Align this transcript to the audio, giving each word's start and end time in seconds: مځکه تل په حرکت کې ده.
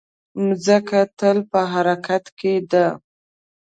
مځکه 0.45 0.99
تل 1.19 1.37
په 1.51 1.59
حرکت 1.71 2.25
کې 2.39 2.53
ده. 2.71 2.85